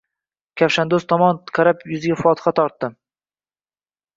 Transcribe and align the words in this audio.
Kavshandoz 0.61 1.03
tomonga 1.13 1.53
qarab 1.59 1.85
yuziga 1.91 2.17
fotiha 2.23 2.55
tortdi. 2.61 2.93